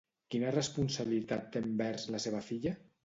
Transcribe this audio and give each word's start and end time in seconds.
Quina 0.35 0.53
responsabilitat 0.53 1.45
té 1.57 1.63
envers 1.67 2.09
la 2.17 2.23
seva 2.25 2.41
filla? 2.49 2.73